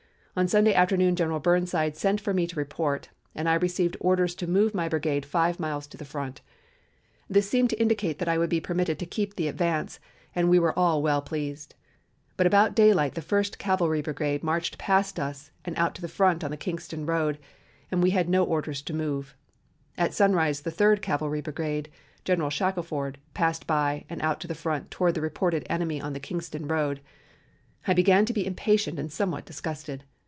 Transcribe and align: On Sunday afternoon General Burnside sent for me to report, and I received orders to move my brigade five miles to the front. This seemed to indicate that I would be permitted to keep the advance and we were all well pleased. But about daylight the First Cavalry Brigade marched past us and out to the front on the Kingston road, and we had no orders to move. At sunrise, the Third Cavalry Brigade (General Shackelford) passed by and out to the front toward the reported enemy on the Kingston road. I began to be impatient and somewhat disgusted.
On 0.33 0.47
Sunday 0.47 0.73
afternoon 0.73 1.17
General 1.17 1.41
Burnside 1.41 1.97
sent 1.97 2.21
for 2.21 2.33
me 2.33 2.47
to 2.47 2.55
report, 2.57 3.09
and 3.35 3.49
I 3.49 3.55
received 3.55 3.97
orders 3.99 4.33
to 4.35 4.47
move 4.47 4.73
my 4.73 4.87
brigade 4.87 5.25
five 5.25 5.59
miles 5.59 5.87
to 5.87 5.97
the 5.97 6.05
front. 6.05 6.39
This 7.29 7.49
seemed 7.49 7.69
to 7.71 7.81
indicate 7.81 8.17
that 8.19 8.29
I 8.29 8.37
would 8.37 8.49
be 8.49 8.61
permitted 8.61 8.97
to 8.99 9.05
keep 9.05 9.35
the 9.35 9.49
advance 9.49 9.99
and 10.33 10.49
we 10.49 10.57
were 10.57 10.71
all 10.79 11.03
well 11.03 11.21
pleased. 11.21 11.75
But 12.37 12.47
about 12.47 12.75
daylight 12.77 13.15
the 13.15 13.21
First 13.21 13.59
Cavalry 13.59 14.01
Brigade 14.01 14.41
marched 14.41 14.77
past 14.77 15.19
us 15.19 15.51
and 15.65 15.77
out 15.77 15.95
to 15.95 16.01
the 16.01 16.07
front 16.07 16.45
on 16.45 16.49
the 16.51 16.55
Kingston 16.55 17.05
road, 17.05 17.37
and 17.91 18.01
we 18.01 18.11
had 18.11 18.29
no 18.29 18.45
orders 18.45 18.81
to 18.83 18.93
move. 18.93 19.35
At 19.97 20.13
sunrise, 20.13 20.61
the 20.61 20.71
Third 20.71 21.01
Cavalry 21.01 21.41
Brigade 21.41 21.89
(General 22.23 22.49
Shackelford) 22.49 23.17
passed 23.33 23.67
by 23.67 24.05
and 24.09 24.21
out 24.21 24.39
to 24.39 24.47
the 24.47 24.55
front 24.55 24.91
toward 24.91 25.13
the 25.15 25.19
reported 25.21 25.67
enemy 25.69 25.99
on 26.01 26.13
the 26.13 26.21
Kingston 26.21 26.69
road. 26.69 27.01
I 27.85 27.93
began 27.93 28.23
to 28.27 28.31
be 28.33 28.47
impatient 28.47 28.97
and 28.97 29.11
somewhat 29.11 29.43
disgusted. 29.43 30.05